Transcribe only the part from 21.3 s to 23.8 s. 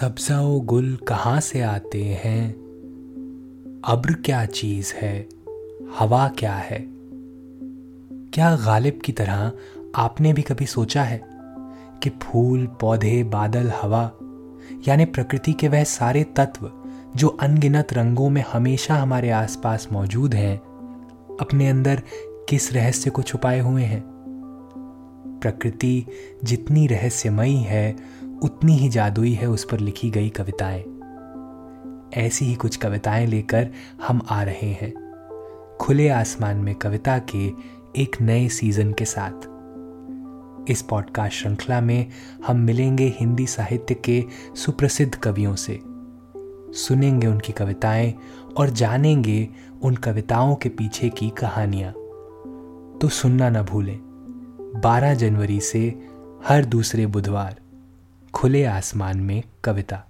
अपने अंदर किस रहस्य को छुपाए